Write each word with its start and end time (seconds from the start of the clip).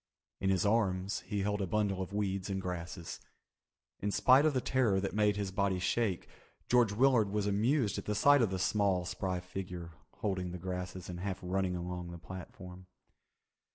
In 0.39 0.49
his 0.49 0.65
arms 0.65 1.19
he 1.27 1.41
held 1.43 1.61
a 1.61 1.67
bundle 1.67 2.01
of 2.01 2.11
weeds 2.11 2.49
and 2.49 2.59
grasses. 2.59 3.19
In 3.99 4.09
spite 4.09 4.47
of 4.47 4.55
the 4.55 4.59
terror 4.59 4.99
that 4.99 5.13
made 5.13 5.35
his 5.37 5.51
body 5.51 5.77
shake, 5.77 6.27
George 6.67 6.91
Willard 6.91 7.29
was 7.29 7.45
amused 7.45 7.99
at 7.99 8.05
the 8.05 8.15
sight 8.15 8.41
of 8.41 8.49
the 8.49 8.57
small 8.57 9.05
spry 9.05 9.39
figure 9.39 9.91
holding 10.21 10.49
the 10.53 10.57
grasses 10.57 11.07
and 11.07 11.19
half 11.19 11.37
running 11.43 11.75
along 11.75 12.09
the 12.09 12.17
platform. 12.17 12.87